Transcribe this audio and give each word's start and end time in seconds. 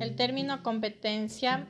El 0.00 0.16
término 0.16 0.62
competencia 0.62 1.68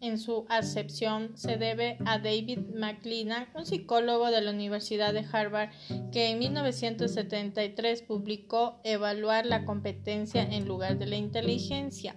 en 0.00 0.18
su 0.18 0.46
acepción 0.48 1.36
se 1.36 1.56
debe 1.56 1.98
a 2.06 2.18
David 2.18 2.60
McLennan, 2.72 3.48
un 3.54 3.66
psicólogo 3.66 4.30
de 4.30 4.42
la 4.42 4.52
Universidad 4.52 5.12
de 5.12 5.26
Harvard, 5.32 5.70
que 6.12 6.30
en 6.30 6.38
1973 6.38 8.02
publicó 8.02 8.80
Evaluar 8.84 9.44
la 9.44 9.64
competencia 9.64 10.42
en 10.42 10.68
lugar 10.68 10.98
de 10.98 11.06
la 11.06 11.16
inteligencia. 11.16 12.14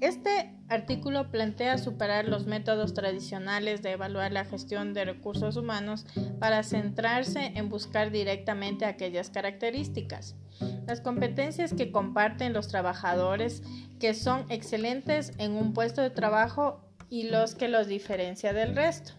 Este 0.00 0.54
artículo 0.68 1.28
plantea 1.32 1.76
superar 1.76 2.28
los 2.28 2.46
métodos 2.46 2.94
tradicionales 2.94 3.82
de 3.82 3.92
evaluar 3.92 4.30
la 4.30 4.44
gestión 4.44 4.94
de 4.94 5.04
recursos 5.04 5.56
humanos 5.56 6.06
para 6.38 6.62
centrarse 6.62 7.52
en 7.56 7.68
buscar 7.68 8.12
directamente 8.12 8.84
aquellas 8.84 9.28
características. 9.28 10.36
Las 10.86 11.00
competencias 11.00 11.74
que 11.74 11.90
comparten 11.90 12.52
los 12.52 12.68
trabajadores 12.68 13.64
que 13.98 14.14
son 14.14 14.46
excelentes 14.50 15.32
en 15.38 15.52
un 15.52 15.72
puesto 15.72 16.00
de 16.00 16.10
trabajo 16.10 16.80
y 17.10 17.24
los 17.24 17.56
que 17.56 17.66
los 17.66 17.88
diferencia 17.88 18.52
del 18.52 18.76
resto. 18.76 19.14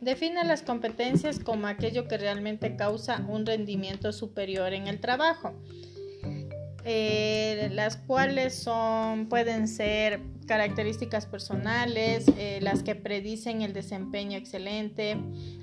Define 0.00 0.42
las 0.44 0.62
competencias 0.62 1.38
como 1.38 1.68
aquello 1.68 2.08
que 2.08 2.18
realmente 2.18 2.74
causa 2.74 3.24
un 3.28 3.46
rendimiento 3.46 4.12
superior 4.12 4.72
en 4.72 4.88
el 4.88 5.00
trabajo 5.00 5.54
eh, 6.88 7.25
las 7.70 7.96
cuales 7.96 8.54
son, 8.54 9.28
pueden 9.28 9.68
ser 9.68 10.20
características 10.46 11.26
personales, 11.26 12.26
eh, 12.38 12.60
las 12.62 12.82
que 12.82 12.94
predicen 12.94 13.62
el 13.62 13.72
desempeño 13.72 14.38
excelente, 14.38 15.16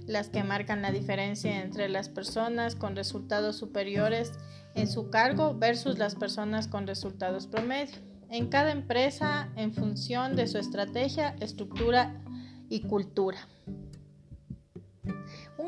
las 0.08 0.30
que 0.30 0.44
marcan 0.44 0.82
la 0.82 0.92
diferencia 0.92 1.62
entre 1.62 1.90
las 1.90 2.10
personas 2.10 2.76
con 2.76 2.96
resultados 2.96 3.56
superiores 3.58 4.34
en 4.76 4.88
su 4.88 5.10
cargo 5.10 5.56
versus 5.56 5.98
las 5.98 6.16
personas 6.16 6.68
con 6.68 6.88
resultados 6.88 7.48
promedio. 7.48 7.96
En 8.30 8.48
cada 8.48 8.72
empresa 8.72 9.50
en 9.56 9.74
función 9.74 10.36
de 10.36 10.48
su 10.48 10.58
estrategia, 10.58 11.36
estructura 11.40 12.20
y 12.70 12.82
cultura. 12.82 13.48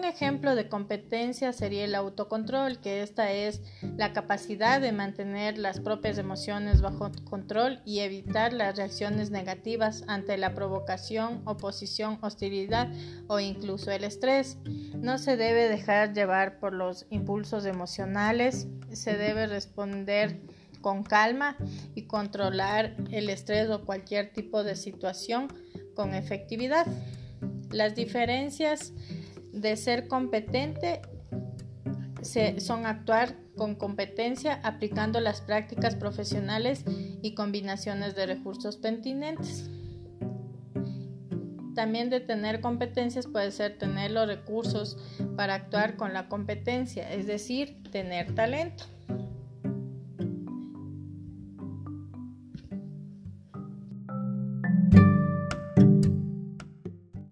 Un 0.06 0.12
ejemplo 0.12 0.54
de 0.54 0.70
competencia 0.70 1.52
sería 1.52 1.84
el 1.84 1.96
autocontrol, 1.96 2.80
que 2.80 3.02
esta 3.02 3.32
es 3.32 3.64
la 3.98 4.14
capacidad 4.14 4.80
de 4.80 4.92
mantener 4.92 5.58
las 5.58 5.80
propias 5.80 6.20
emociones 6.20 6.84
bajo 6.84 7.10
control 7.28 7.82
y 7.86 8.02
evitar 8.02 8.54
las 8.54 8.78
reacciones 8.78 9.32
negativas 9.32 10.04
ante 10.08 10.38
la 10.38 10.54
provocación, 10.54 11.42
oposición, 11.46 12.20
hostilidad 12.22 12.94
o 13.26 13.40
incluso 13.40 13.90
el 13.90 14.04
estrés. 14.04 14.60
No 14.94 15.18
se 15.18 15.38
debe 15.38 15.70
dejar 15.70 16.14
llevar 16.14 16.60
por 16.60 16.74
los 16.74 17.08
impulsos 17.10 17.66
emocionales, 17.66 18.68
se 18.92 19.18
debe 19.18 19.48
responder 19.48 20.40
con 20.82 21.02
calma 21.02 21.58
y 21.96 22.04
controlar 22.04 22.96
el 23.10 23.28
estrés 23.32 23.72
o 23.72 23.84
cualquier 23.86 24.32
tipo 24.32 24.64
de 24.64 24.76
situación 24.76 25.48
con 25.96 26.14
efectividad. 26.14 26.86
Las 27.72 27.96
diferencias 27.96 28.94
de 29.56 29.78
ser 29.78 30.08
competente 30.08 31.02
son 32.58 32.86
actuar 32.86 33.36
con 33.56 33.76
competencia 33.76 34.60
aplicando 34.64 35.20
las 35.22 35.42
prácticas 35.42 35.96
profesionales 35.96 36.84
y 37.22 37.34
combinaciones 37.36 38.16
de 38.16 38.26
recursos 38.26 38.78
pertinentes. 38.78 39.70
También 41.74 42.10
de 42.10 42.20
tener 42.20 42.62
competencias 42.62 43.28
puede 43.28 43.52
ser 43.52 43.78
tener 43.78 44.12
los 44.12 44.28
recursos 44.28 44.98
para 45.36 45.56
actuar 45.56 45.98
con 45.98 46.14
la 46.14 46.28
competencia, 46.28 47.12
es 47.12 47.28
decir, 47.28 47.84
tener 47.92 48.34
talento. 48.34 48.86